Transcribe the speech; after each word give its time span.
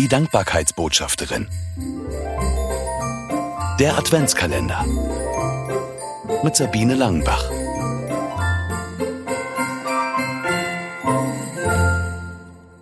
Die 0.00 0.08
Dankbarkeitsbotschafterin. 0.08 1.46
Der 3.78 3.98
Adventskalender. 3.98 4.86
Mit 6.42 6.56
Sabine 6.56 6.94
Langenbach. 6.94 7.50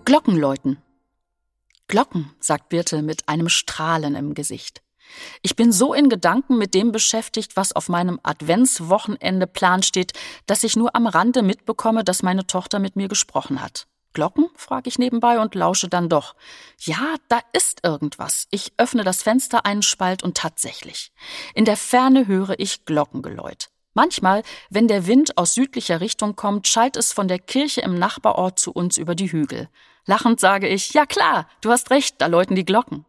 Glockenläuten. 0.04 0.78
Glocken, 1.88 2.30
sagt 2.38 2.68
Birte 2.68 3.02
mit 3.02 3.28
einem 3.28 3.48
Strahlen 3.48 4.14
im 4.14 4.34
Gesicht. 4.34 4.82
Ich 5.42 5.56
bin 5.56 5.72
so 5.72 5.94
in 5.94 6.08
Gedanken 6.08 6.56
mit 6.56 6.72
dem 6.72 6.92
beschäftigt, 6.92 7.56
was 7.56 7.74
auf 7.74 7.88
meinem 7.88 8.20
Adventswochenende 8.22 9.48
Plan 9.48 9.82
steht, 9.82 10.12
dass 10.46 10.62
ich 10.62 10.76
nur 10.76 10.94
am 10.94 11.08
Rande 11.08 11.42
mitbekomme, 11.42 12.04
dass 12.04 12.22
meine 12.22 12.46
Tochter 12.46 12.78
mit 12.78 12.94
mir 12.94 13.08
gesprochen 13.08 13.60
hat. 13.60 13.88
Glocken? 14.12 14.48
frage 14.56 14.88
ich 14.88 14.98
nebenbei 14.98 15.38
und 15.40 15.54
lausche 15.54 15.88
dann 15.88 16.08
doch. 16.08 16.34
Ja, 16.80 17.16
da 17.28 17.40
ist 17.52 17.80
irgendwas. 17.84 18.46
Ich 18.50 18.72
öffne 18.76 19.04
das 19.04 19.22
Fenster 19.22 19.64
einen 19.64 19.82
Spalt 19.82 20.22
und 20.22 20.36
tatsächlich. 20.36 21.12
In 21.54 21.64
der 21.64 21.76
Ferne 21.76 22.26
höre 22.26 22.58
ich 22.58 22.84
Glockengeläut. 22.84 23.68
Manchmal, 23.94 24.42
wenn 24.70 24.86
der 24.86 25.06
Wind 25.06 25.36
aus 25.38 25.54
südlicher 25.54 26.00
Richtung 26.00 26.36
kommt, 26.36 26.68
schallt 26.68 26.96
es 26.96 27.12
von 27.12 27.26
der 27.26 27.38
Kirche 27.38 27.80
im 27.80 27.98
Nachbarort 27.98 28.58
zu 28.58 28.72
uns 28.72 28.96
über 28.96 29.14
die 29.14 29.32
Hügel. 29.32 29.68
Lachend 30.06 30.40
sage 30.40 30.68
ich, 30.68 30.94
ja 30.94 31.04
klar, 31.04 31.48
du 31.60 31.70
hast 31.70 31.90
recht, 31.90 32.16
da 32.18 32.26
läuten 32.26 32.54
die 32.54 32.64
Glocken. 32.64 33.04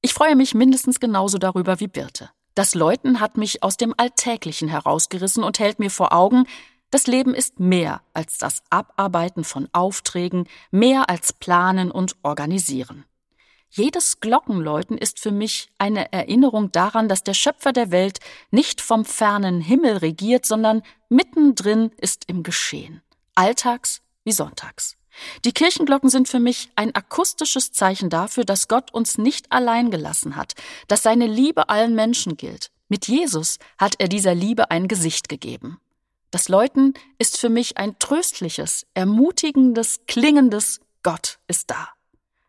Ich 0.00 0.14
freue 0.14 0.36
mich 0.36 0.54
mindestens 0.54 1.00
genauso 1.00 1.38
darüber 1.38 1.80
wie 1.80 1.88
Birte. 1.88 2.30
Das 2.54 2.74
Läuten 2.74 3.20
hat 3.20 3.36
mich 3.36 3.62
aus 3.62 3.76
dem 3.76 3.94
Alltäglichen 3.96 4.68
herausgerissen 4.68 5.42
und 5.42 5.58
hält 5.58 5.78
mir 5.78 5.90
vor 5.90 6.12
Augen, 6.12 6.46
das 6.92 7.06
Leben 7.06 7.34
ist 7.34 7.58
mehr 7.58 8.02
als 8.12 8.36
das 8.38 8.62
Abarbeiten 8.68 9.44
von 9.44 9.68
Aufträgen, 9.72 10.46
mehr 10.70 11.08
als 11.08 11.32
Planen 11.32 11.90
und 11.90 12.16
Organisieren. 12.22 13.06
Jedes 13.70 14.20
Glockenläuten 14.20 14.98
ist 14.98 15.18
für 15.18 15.30
mich 15.30 15.72
eine 15.78 16.12
Erinnerung 16.12 16.70
daran, 16.70 17.08
dass 17.08 17.24
der 17.24 17.32
Schöpfer 17.32 17.72
der 17.72 17.90
Welt 17.90 18.20
nicht 18.50 18.82
vom 18.82 19.06
fernen 19.06 19.62
Himmel 19.62 19.96
regiert, 19.96 20.44
sondern 20.44 20.82
mittendrin 21.08 21.90
ist 21.96 22.24
im 22.26 22.42
Geschehen, 22.42 23.00
alltags 23.34 24.02
wie 24.24 24.32
sonntags. 24.32 24.98
Die 25.46 25.52
Kirchenglocken 25.52 26.10
sind 26.10 26.28
für 26.28 26.40
mich 26.40 26.70
ein 26.76 26.94
akustisches 26.94 27.72
Zeichen 27.72 28.10
dafür, 28.10 28.44
dass 28.44 28.68
Gott 28.68 28.92
uns 28.92 29.16
nicht 29.16 29.50
allein 29.50 29.90
gelassen 29.90 30.36
hat, 30.36 30.52
dass 30.88 31.02
seine 31.02 31.26
Liebe 31.26 31.70
allen 31.70 31.94
Menschen 31.94 32.36
gilt. 32.36 32.70
Mit 32.88 33.08
Jesus 33.08 33.58
hat 33.78 33.94
er 33.98 34.08
dieser 34.08 34.34
Liebe 34.34 34.70
ein 34.70 34.88
Gesicht 34.88 35.30
gegeben. 35.30 35.78
Das 36.32 36.48
Läuten 36.48 36.94
ist 37.18 37.38
für 37.38 37.50
mich 37.50 37.76
ein 37.76 37.98
tröstliches, 37.98 38.86
ermutigendes, 38.94 40.00
klingendes 40.08 40.80
Gott 41.02 41.38
ist 41.46 41.70
da. 41.70 41.90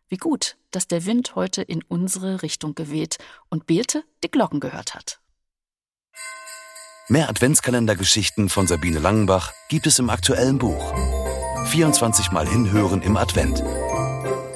Wie 0.08 0.16
gut, 0.16 0.56
dass 0.72 0.88
der 0.88 1.06
Wind 1.06 1.36
heute 1.36 1.62
in 1.62 1.84
unsere 1.84 2.42
Richtung 2.44 2.76
geweht 2.76 3.18
und 3.50 3.68
Beete 3.68 4.06
die 4.24 4.32
Glocken 4.32 4.62
gehört 4.62 4.96
hat. 4.96 5.20
Mehr 7.10 7.28
Adventskalendergeschichten 7.28 8.48
von 8.48 8.68
Sabine 8.68 9.00
Langenbach 9.00 9.52
gibt 9.68 9.86
es 9.86 10.00
im 10.00 10.10
aktuellen 10.10 10.60
Buch. 10.60 10.94
24 11.66 12.32
Mal 12.32 12.48
hinhören 12.48 13.02
im 13.02 13.18
Advent. 13.18 13.62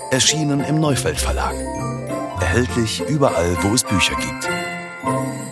Erschienen 0.09 0.61
im 0.61 0.79
Neufeld 0.79 1.19
Verlag. 1.19 1.53
Erhältlich 2.39 3.01
überall, 3.01 3.57
wo 3.61 3.73
es 3.73 3.83
Bücher 3.83 4.15
gibt. 4.15 5.46